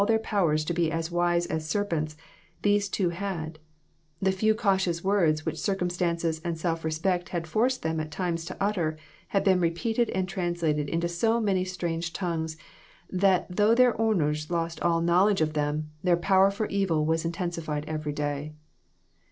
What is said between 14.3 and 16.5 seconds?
lost all knowledge of them, their power